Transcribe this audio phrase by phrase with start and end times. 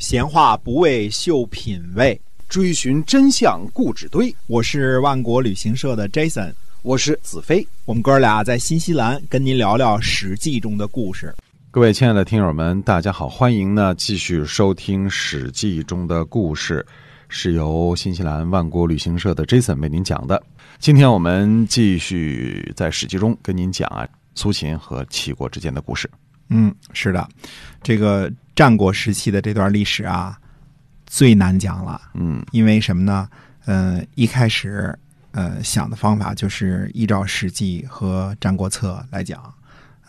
[0.00, 2.18] 闲话不为秀品味，
[2.48, 4.34] 追寻真相故纸堆。
[4.46, 7.64] 我是万国旅行社的 Jason，我是子飞。
[7.84, 11.34] 我们哥俩在新西兰跟您聊聊《史记》中的故事。
[11.70, 16.84] 各位亲爱的听友们，大家好，欢迎呢继续收听《史记》中的故事，
[17.28, 20.42] 是由新西兰万国旅行社的 Jason 为您讲的。
[20.78, 26.10] 今天我们继续在《史记》中跟您讲啊苏秦和齐国之间的故事。
[26.52, 27.28] 嗯，是的，
[27.82, 30.38] 这个战国时期的这段历史啊，
[31.06, 31.98] 最难讲了。
[32.12, 33.26] 嗯，因为什么呢？
[33.64, 34.94] 呃，一开始
[35.30, 39.42] 呃想的方法就是依照《史记》和《战国策》来讲，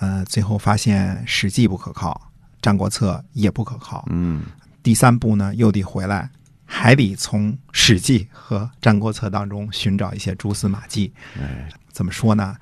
[0.00, 2.28] 呃，最后发现《史记》不可靠，
[2.60, 4.04] 《战国策》也不可靠。
[4.10, 4.42] 嗯，
[4.82, 6.28] 第三步呢，又得回来，
[6.64, 11.12] 还得从《史记》和《战国策》当中寻找一些蛛丝马迹。
[11.40, 12.56] 哎，怎么说呢？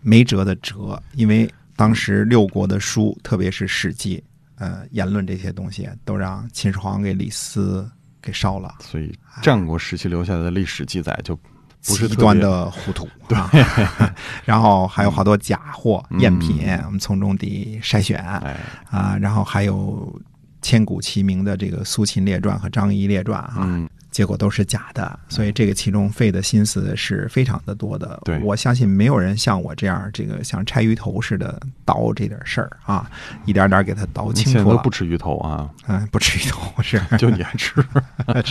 [0.00, 4.18] 没辙的辙，因为当时六国的书，特别是《史记》，
[4.56, 7.90] 呃，言论这些东西，都让秦始皇给李斯
[8.22, 13.08] 给烧了，所以战国时期留下来的历史记载就不是极特别端的糊涂。
[13.34, 13.50] 啊、
[14.44, 16.18] 然后还有好多假货、嗯。
[16.18, 18.18] 赝品，我们从中得筛选。
[18.18, 18.56] 哎，
[18.90, 19.18] 啊。
[19.20, 20.18] 然后还有
[20.62, 28.20] 千古齐名的这个《苏秦列传》和《张仪列传》啊，嗯，结果都是假的，所以这个其中费的心思是非常的多的。
[28.24, 33.10] 对我相信没有人像我这样，这个像拆鱼头似的倒这点事儿啊，
[33.44, 34.88] 一点点给它倒清楚了现在不。
[34.88, 37.84] 吃鱼头啊，嗯， 不吃鱼头是 就你爱吃。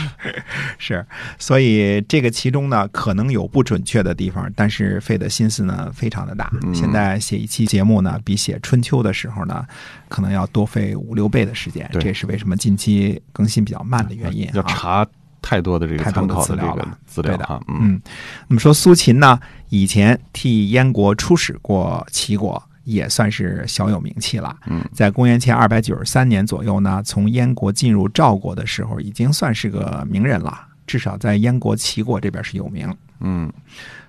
[0.78, 1.05] 是，
[1.39, 6.52] 所以这个其中呢，可能有不准确的地方，但是费的心思呢非常的大。
[6.64, 9.66] 嗯现在写一期节目呢，比写春秋的时候呢，
[10.09, 11.89] 可能要多费五六倍的时间。
[11.94, 14.52] 对这也是为什么近期更新比较慢的原因啊。
[14.55, 15.08] 要查
[15.44, 17.61] 太多的这个参考的这个资料了对的。
[17.67, 18.02] 嗯，
[18.47, 24.55] 那么说苏秦呢，以前替燕国出使过齐国，也算是小有名气了。
[24.66, 32.91] 嗯，在公元前二百九十三年左右呢，从燕国进入赵国的时候，已经算是个名人了，至少在燕国、齐国这边是有名。
[33.19, 33.52] 嗯。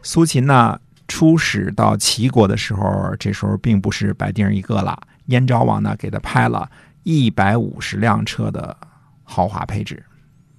[0.02, 6.70] 苏秦呢，出使到齐国的时候，这时候并不是白丁一个了，燕昭王呢给他派了
[7.02, 8.74] 一百五十辆车的
[9.24, 10.02] 豪华配置。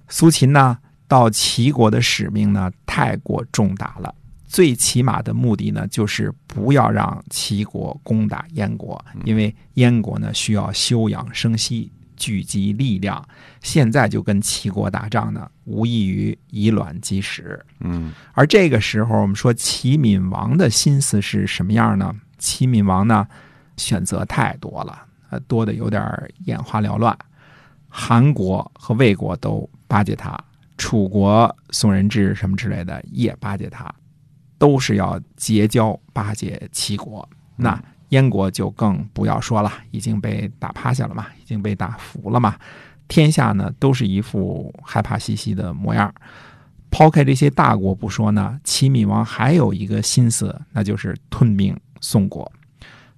[0.08, 0.78] 苏秦呢，
[1.08, 4.14] 到齐国的使命呢太过重大了，
[4.46, 11.90] 最起码的目的呢就是不要让齐国攻打燕国，因为燕国呢需要休养生息。
[12.16, 13.22] 聚集力量，
[13.60, 17.62] 现在就跟齐国打仗呢，无异于以卵击石。
[17.80, 22.16] 嗯而这个时候，我们说齐闵王的心思是什么样呢？
[22.38, 23.28] 齐闵王呢，
[23.76, 25.02] 选择太多了，
[25.46, 26.02] 多的有点
[26.46, 27.14] 眼花缭乱。
[27.86, 30.38] 韩国和魏国都巴结他，
[30.76, 33.92] 楚国、宋人质什么之类的也巴结他，
[34.58, 37.28] 都是要结交巴结齐国。
[37.56, 42.56] 那燕国就更不要说了，已经被打趴下了嘛，已经被打服了嘛。
[43.08, 46.12] 天下呢都是一副害怕兮兮的模样。
[46.90, 52.50] 抛开这些大国不说呢，齐闵王还有一个心思，那就是吞并宋国。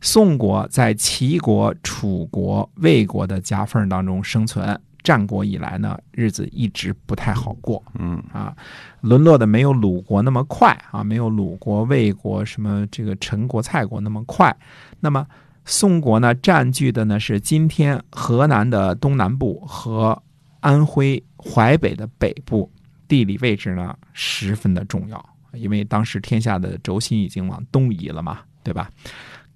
[0.00, 8.54] 宋国在齐国、楚国、魏国的夹缝当中生存，战国以来呢，日子一直不太好过嗯啊，
[9.00, 14.54] 沦落的没有鲁国那么快啊，没有鲁国、魏国什么这个陈国、蔡国那么快。
[15.00, 15.26] 那么
[15.64, 20.22] 宋国呢，占据的呢是今天河南的东南部和
[20.60, 22.70] 安徽淮北的北部，
[23.08, 28.90] 地理位置呢十分的重要，因为当时天下的轴心已经往东移了嘛，对吧？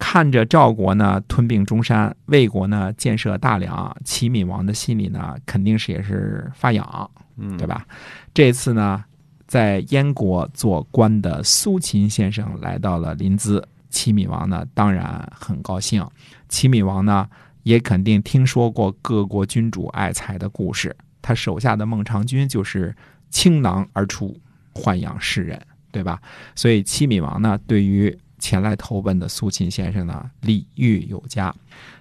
[0.04, 7.64] 看着赵国呢吞并中山，魏国呢建设大梁，齐闵王的心里呢肯定是也是发痒，嗯，对？
[7.64, 7.86] 吧？
[8.34, 9.04] 这次呢，
[9.46, 16.04] 在燕国做官的苏秦先生来到了临淄，齐闵王呢当然很高兴。
[16.48, 17.28] 齐闵王呢
[17.62, 22.92] 也肯定听说过各国君主爱才的故事，他手下的孟尝君就是
[23.30, 24.36] 倾囊而出，
[24.74, 25.62] 豢养世人，
[25.92, 26.20] 对吧？
[26.56, 31.54] 所以齐闵王呢对于前来投奔的苏秦先生呢礼遇有加。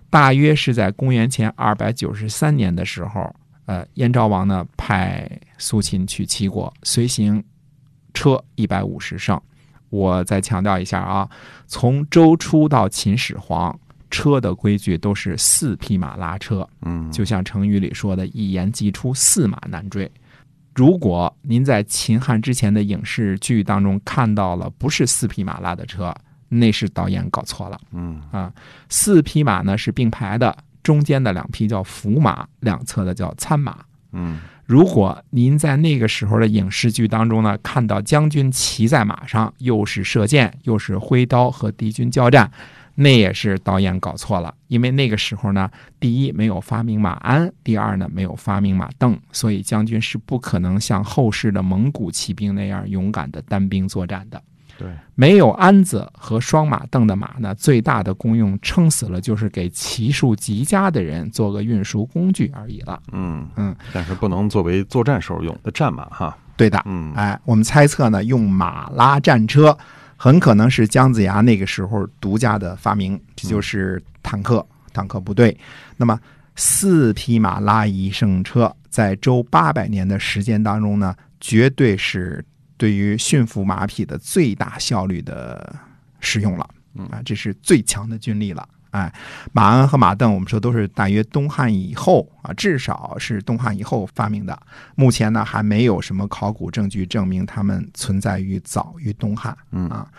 [0.10, 3.34] 大约是在公元前二百九十三年的时候，
[3.68, 5.30] 呃，燕昭王呢派
[5.60, 7.42] 苏秦去齐国，随行
[8.14, 9.40] 车一百五十乘。
[9.90, 11.30] 我再强调一下啊，
[11.68, 13.78] 从周初到秦始皇，
[14.10, 20.12] 车的规矩都是四匹马拉车，嗯，就像成语里说的“一言既出，驷马难追”。
[20.76, 26.14] 如果您在秦汉之前的影视剧当中看到了不是四匹马拉的车，
[26.54, 27.80] 那是导演搞错了。
[27.94, 28.52] 嗯啊，
[28.90, 33.78] 四匹马呢是并排的，中间的两匹叫伏马，两侧的叫参马。
[34.14, 42.50] 嗯如果您在那个时候的影视剧当中呢，看到将军骑在马上，又是射箭，又是挥刀和敌军交战，
[42.96, 45.70] 那也是导演搞错了，因为那个时候呢，
[46.00, 54.42] 第一没有发明马鞍，第二呢没有发明马镫，所以将军是不可能像后世的蒙古骑兵那样勇敢的单兵作战的。
[54.82, 63.02] 对，没有鞍子和双马镫的马呢，最大的功用撑死了就是给骑术极佳的人做个运输工具而已了。
[63.12, 66.36] 嗯嗯，但是不能作为作战时候用的战马哈。
[66.58, 69.78] 对的，嗯哎，我们猜测呢，用马拉战车，
[70.16, 75.58] 很可能是姜子牙那个时候独家的发明，这就是坦克、坦克部队。
[75.98, 76.20] 那么
[76.56, 82.44] 四匹马拉一胜车，在周八百年的时间当中呢，绝对是
[82.82, 85.72] 对于驯服马匹的最大效率的
[86.20, 86.68] 使用了。
[87.12, 88.68] 啊，这是最强的军力了。
[88.90, 89.14] 哎，
[89.54, 94.60] 马鞍和马镫，我们说都是大约东汉以后啊，至少是东汉以后发明的。
[94.96, 99.56] 目前呢，还没有什么考古证据证明它们存在于早于东汉。
[99.70, 100.10] 嗯啊，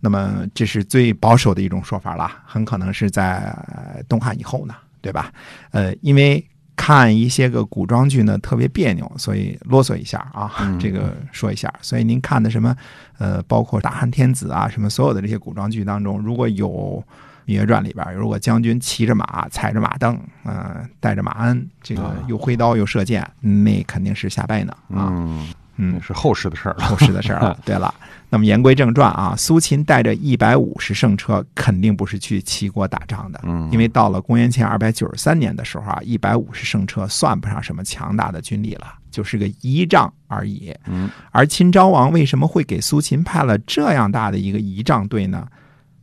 [0.00, 5.32] 那么这是最保守的一种说法了，很可能是在呃东汉以后呢，对吧？
[5.70, 6.44] 呃，因为
[6.88, 11.70] 看一些个古装剧呢特别别扭，所以啰嗦一下啊，嗯这个说一下。
[11.82, 12.74] 所以您看的什么
[13.18, 17.04] 呃，包括大汉天子啊，什么所有的这些古装剧当中，如果有。
[17.50, 25.08] 《芈月传》里边，如果将军骑着马，踩着马镫，呃，带着马鞍，这个啊又挥刀又射箭，那肯定是下拜呢啊。
[25.10, 26.84] 嗯，嗯，是后世的事儿了。
[26.84, 27.58] 后世的事儿了。
[27.64, 27.92] 对了，
[28.28, 40.74] 那么言归正传啊，苏秦带着一百五十胜车，肯定不是去齐国打仗的，嗯，因为到了公元前二百九十三年的时候啊，一百五十胜车算不上什么强大的军力了，就是个仪仗而已。
[40.86, 45.46] 嗯而秦昭王为什么会给苏秦派了这样大的一个仪仗队呢？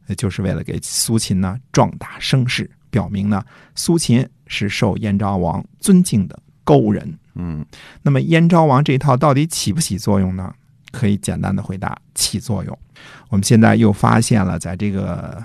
[0.08, 3.44] 呃就是为了给苏秦呢壮大声势，表明呢
[3.74, 7.12] 苏秦是受燕昭王尊敬的勾人。
[7.36, 7.66] 嗯
[8.02, 10.54] 那么燕昭王这一套到底起不起作用呢？
[10.92, 12.80] 可以简单的回答，起作用。
[13.28, 15.44] 我们现在又发现了，在这个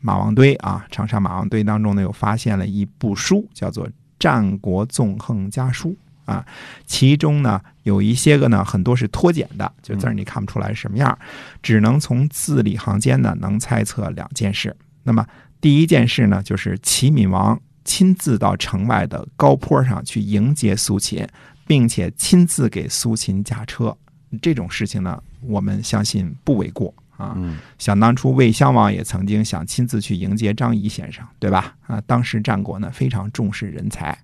[0.00, 3.88] 马王堆啊，长沙马王堆当中呢，又发现了一部书，叫做
[4.20, 5.96] 《战国纵横家书》
[6.32, 6.46] 啊。
[6.86, 11.18] 其中呢，有一些个呢，很多是脱简的，就字儿你看不出来什么样，
[11.60, 14.76] 只能从字里行间呢，能猜测两件事。
[15.02, 15.26] 那么
[15.60, 21.26] 第一件事呢，就是齐闵王亲自到城外的高坡上去迎接苏秦，
[21.66, 23.96] 并且亲自给苏秦驾车。
[24.42, 27.32] 这种事情呢，我们相信不为过啊。
[27.36, 31.74] 嗯想当初魏襄王也曾经想亲自去迎接张仪先生，对吧？
[31.86, 34.16] 啊，当时战国呢非常重视人才。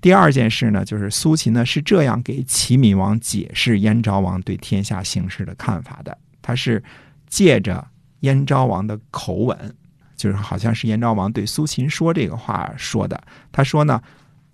[0.00, 6.80] 第二件事呢，就是苏秦呢是这样给齐闵王解释燕昭王对天下形势的看法的，他是
[7.28, 7.84] 借着
[8.20, 9.74] 燕昭王的口吻，
[10.22, 13.20] 就是好像是燕昭王对苏秦说这个话说的。
[13.50, 14.00] 他说呢，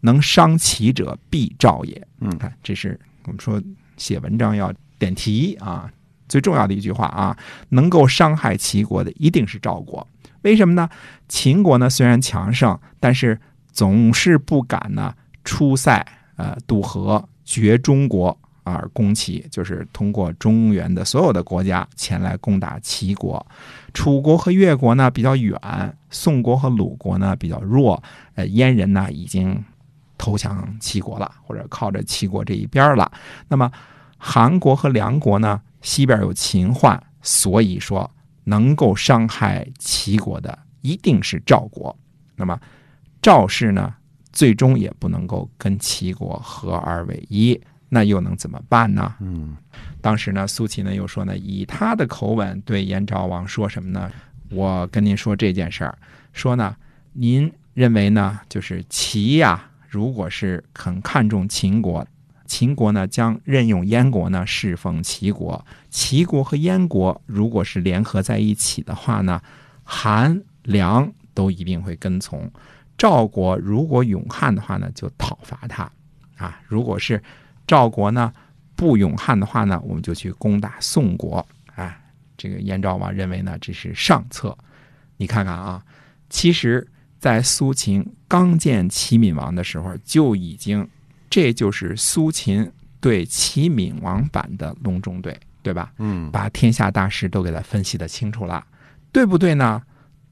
[0.00, 2.09] 能伤齐者必赵也。
[2.20, 3.62] 嗯看，这是我们说
[3.99, 5.93] 写文章要点题啊，
[6.26, 7.37] 最重要的一句话啊，
[7.69, 10.09] 能够伤害齐国的一定是赵国。
[10.41, 10.88] 为什么呢？
[11.29, 13.38] 秦国呢虽然强盛，但是
[13.70, 16.03] 总是不敢呢出塞
[16.37, 18.35] 呃渡河绝中国
[18.70, 23.44] 而攻齐，就是通过中原的所有的国家前来攻打齐国。
[23.94, 25.59] 楚国和越国呢比较远，
[26.11, 28.03] 宋国和鲁国呢比较弱，
[28.35, 29.62] 呃，燕人呢已经
[30.17, 33.11] 投降齐国了，或者靠着齐国这一边了。
[33.49, 33.70] 那么
[34.17, 38.11] 韩国和梁国呢，西边有秦患，所以说
[38.44, 41.97] 能够伤害齐国的一定是赵国。
[42.37, 42.59] 那么
[43.20, 43.94] 赵氏呢，
[44.32, 49.15] 最终也不能够跟齐国合二为一，那又能怎么办呢？
[49.20, 49.56] 嗯
[50.01, 54.10] 当时呢，苏秦呢又说呢，以他的口吻对燕昭王说什么呢？
[54.51, 55.98] 我跟您说这件事儿，
[56.32, 56.77] 说呢，
[57.13, 62.06] 您认为呢，就是齐呀、如果是很看重秦国，
[62.46, 69.41] 秦国呢将任用燕国呢侍奉齐国，齐国和燕国如果是联合在一起的话呢，
[69.82, 72.51] 韩、梁都一定会跟从。
[72.96, 75.91] 赵国如果勇悍的话呢，就讨伐他，
[76.36, 77.22] 啊，如果是
[77.69, 78.32] 赵国呢
[78.75, 81.46] 不勇悍的话呢，我们就去攻打宋国。
[81.77, 81.96] 啊，
[82.37, 84.56] 这个燕昭王认为呢，这是上策。
[85.17, 85.81] 你看看啊，
[86.31, 86.87] 其实，
[87.20, 90.89] 在苏秦刚见齐闵王的时候，就已经，
[91.29, 92.69] 这就是苏秦
[93.01, 95.93] 对齐闵王版的隆中对，对吧？
[95.98, 98.65] 嗯把天下大事都给他分析的清楚了，
[99.13, 99.82] 对不对呢？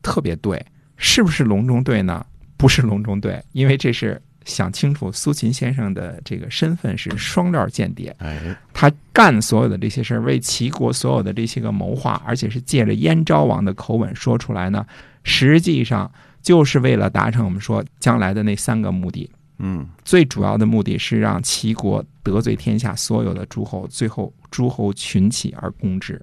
[0.02, 0.64] 特别对，
[0.96, 2.24] 是不是隆中对呢？
[2.56, 14.86] 不是隆中对，因为这是想清楚苏秦先生的这个身份是双料间谍，哎他干所有的这些事儿，为齐国所有的这些个谋划，而且是借着燕昭王的口吻说出来呢，
[15.24, 16.10] 实际上
[16.40, 19.28] 就是为了达成我们说将来的那三个目的。
[19.58, 26.20] 嗯最主要的目的是让齐国得罪天下所有的诸侯，最后诸侯群起而攻之。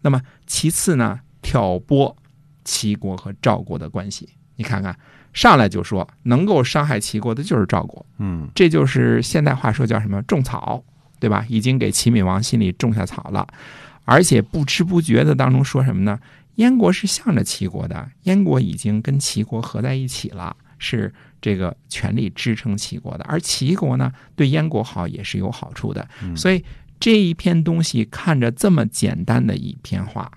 [0.00, 2.16] 那么其次呢，挑拨
[2.64, 4.28] 齐国和赵国的关系。
[4.54, 4.96] 你看看，
[5.38, 8.48] 上来就说能够伤害齐国的就是赵国，嗯。
[8.56, 10.82] 这就是现代话说叫什么种草，
[11.20, 11.46] 对吧？
[11.48, 13.46] 已经给齐闵王心里种下草了，
[14.04, 16.18] 而且不知不觉的当中说什么呢？
[16.56, 26.64] 燕国是向着齐国的，燕国已经跟齐国合在一起了，是这个权力支撑齐国的，而齐国呢对燕国好也是有好处的，所以
[26.98, 30.28] 这一篇东西看着这么简单的一篇话，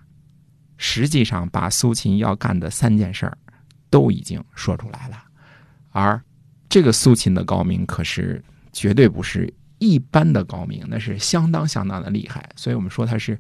[0.78, 3.36] 实际上把苏秦要干的三件事儿
[3.92, 5.24] 都已经说出来了，
[5.92, 6.20] 而
[6.68, 12.50] 这个苏秦的高明可是绝对不是一般的高明，那是相当相当的厉害。
[12.56, 13.38] 所以我们说他是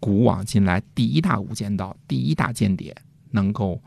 [0.00, 2.94] 古往今来第一大无间道、第一大间谍，
[3.30, 3.80] 能够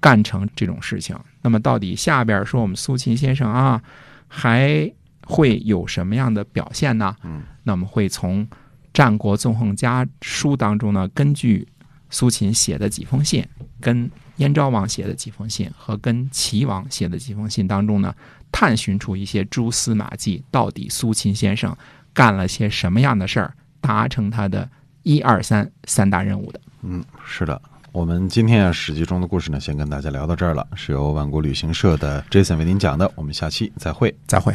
[0.00, 1.14] 干成这种事情。
[1.42, 3.82] 那么到底下边说我们苏秦先生啊，
[4.26, 4.90] 还
[5.26, 7.14] 会有什么样的表现呢？
[7.22, 8.46] 嗯，那么会从
[8.94, 11.68] 《战国纵横家》书当中呢，根据
[12.08, 13.46] 苏秦写的几封信，
[13.80, 18.14] 跟燕昭王写的几封信和跟齐王写的几封信当中呢，
[18.50, 21.76] 探寻出一些蛛丝马迹，到底苏秦先生
[22.14, 24.68] 干了些什么样的事儿，达成他的
[25.02, 26.60] 一二三三大任务的。
[26.82, 27.60] 嗯，是的。
[27.92, 33.10] 我们今天啊《史记》中的故事呢，先跟大家聊到这儿了，是由万国旅行社的 Jason 为您讲的。
[33.16, 34.14] 我们下期再会。
[34.26, 34.54] 再会。